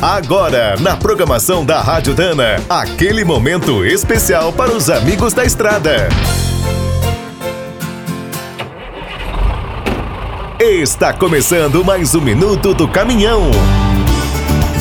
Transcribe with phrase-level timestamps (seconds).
[0.00, 6.08] Agora, na programação da Rádio Dana, aquele momento especial para os amigos da estrada.
[10.60, 13.50] Está começando mais um minuto do caminhão.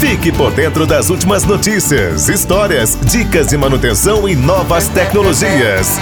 [0.00, 5.96] Fique por dentro das últimas notícias, histórias, dicas de manutenção e novas tecnologias.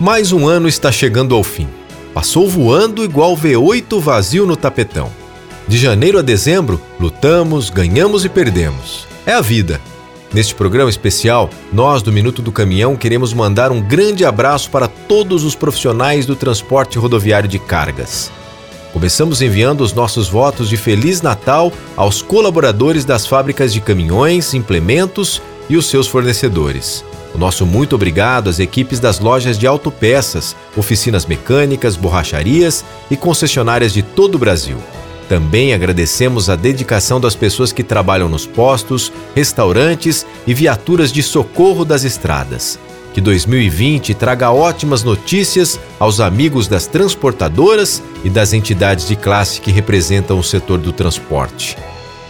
[0.00, 1.68] Mais um ano está chegando ao fim.
[2.12, 5.23] Passou voando igual V8 vazio no tapetão.
[5.66, 9.06] De janeiro a dezembro, lutamos, ganhamos e perdemos.
[9.24, 9.80] É a vida.
[10.32, 15.42] Neste programa especial, nós do Minuto do Caminhão queremos mandar um grande abraço para todos
[15.42, 18.30] os profissionais do transporte rodoviário de cargas.
[18.92, 25.40] Começamos enviando os nossos votos de Feliz Natal aos colaboradores das fábricas de caminhões, implementos
[25.68, 27.02] e os seus fornecedores.
[27.34, 33.92] O nosso muito obrigado às equipes das lojas de autopeças, oficinas mecânicas, borracharias e concessionárias
[33.92, 34.78] de todo o Brasil.
[35.28, 41.84] Também agradecemos a dedicação das pessoas que trabalham nos postos, restaurantes e viaturas de socorro
[41.84, 42.78] das estradas.
[43.12, 49.70] Que 2020 traga ótimas notícias aos amigos das transportadoras e das entidades de classe que
[49.70, 51.76] representam o setor do transporte.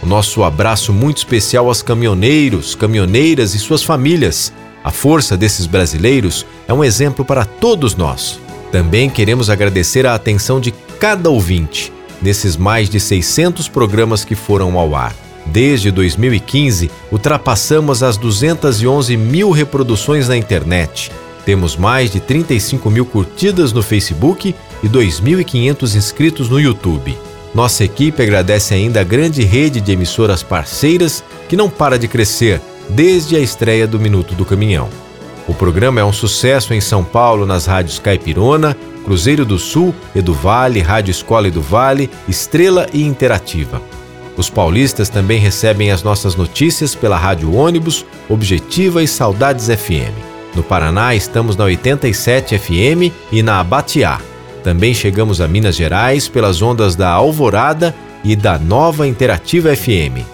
[0.03, 4.53] O nosso abraço muito especial aos caminhoneiros, caminhoneiras e suas famílias
[4.85, 8.39] a força desses brasileiros é um exemplo para todos nós.
[8.71, 11.91] Também queremos agradecer a atenção de cada ouvinte
[12.25, 15.15] nesses mais de 600 programas que foram ao ar.
[15.45, 21.11] Desde 2015, ultrapassamos as 211 mil reproduções na internet.
[21.45, 27.15] Temos mais de 35 mil curtidas no Facebook e 2.500 inscritos no YouTube.
[27.53, 32.59] Nossa equipe agradece ainda a grande rede de emissoras parceiras que não para de crescer
[32.89, 34.89] desde a estreia do Minuto do Caminhão.
[35.47, 40.33] O programa é um sucesso em São Paulo nas rádios Caipirona, Cruzeiro do Sul, Edu
[40.33, 43.79] Vale, Rádio Escola Edu Vale, Estrela e Interativa.
[44.35, 50.13] Os paulistas também recebem as nossas notícias pela Rádio Ônibus, Objetiva e Saudades FM.
[50.55, 54.19] No Paraná estamos na 87 FM e na Abatiá.
[54.63, 60.25] Também chegamos a Minas Gerais pelas ondas da Alvorada e da Nova Interativa FM.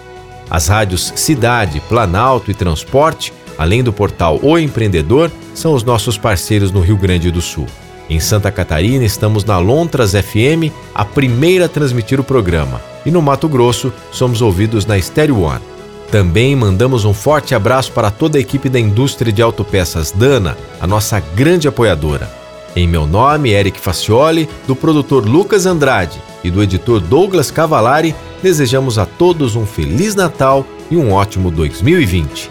[0.50, 6.72] As rádios Cidade, Planalto e Transporte, além do portal O Empreendedor, são os nossos parceiros
[6.72, 7.66] no Rio Grande do Sul.
[8.12, 12.78] Em Santa Catarina, estamos na Lontras FM, a primeira a transmitir o programa.
[13.06, 15.62] E no Mato Grosso, somos ouvidos na Stereo One.
[16.10, 20.86] Também mandamos um forte abraço para toda a equipe da indústria de autopeças Dana, a
[20.86, 22.30] nossa grande apoiadora.
[22.76, 28.98] Em meu nome, Eric Facioli, do produtor Lucas Andrade e do editor Douglas Cavalari, desejamos
[28.98, 32.50] a todos um Feliz Natal e um ótimo 2020.